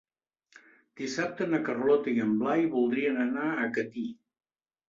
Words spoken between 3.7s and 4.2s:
Catí.